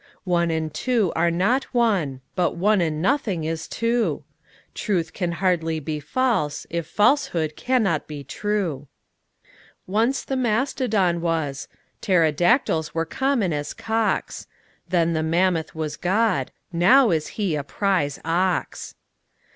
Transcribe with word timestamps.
One 0.25 0.49
and 0.49 0.73
two 0.73 1.13
are 1.15 1.29
not 1.29 1.65
one: 1.75 2.21
but 2.35 2.55
one 2.55 2.81
and 2.81 3.03
nothing 3.03 3.43
is 3.43 3.67
two: 3.67 4.23
Truth 4.73 5.13
can 5.13 5.33
hardly 5.33 5.79
be 5.79 5.99
false, 5.99 6.65
if 6.71 6.87
falsehood 6.87 7.55
cannot 7.55 8.07
be 8.07 8.23
true. 8.23 8.87
Once 9.85 10.23
the 10.23 10.35
mastodon 10.35 11.21
was: 11.21 11.67
pterodactyls 12.01 12.95
were 12.95 13.05
common 13.05 13.53
as 13.53 13.75
cocks: 13.75 14.47
Then 14.89 15.13
the 15.13 15.21
mammoth 15.21 15.75
was 15.75 15.97
God: 15.97 16.49
now 16.73 17.11
is 17.11 17.27
He 17.37 17.55
a 17.55 17.63
prize 17.63 18.19
ox. 18.25 18.95